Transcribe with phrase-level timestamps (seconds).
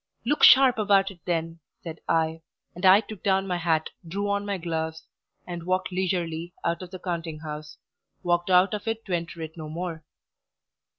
[0.25, 2.41] "Look sharp about it, then," said I,
[2.73, 5.05] and I took down my hat, drew on my gloves,
[5.45, 7.77] and walked leisurely out of the counting house
[8.23, 10.03] walked out of it to enter it no more.